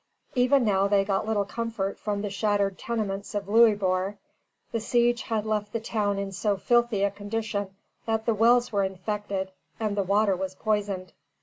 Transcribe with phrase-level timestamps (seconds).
[0.33, 4.17] Even now they got little comfort from the shattered tenements of Louisbourg.
[4.71, 7.75] The siege had left the town in so filthy a condition
[8.07, 11.13] that the wells were infected and the water was poisoned.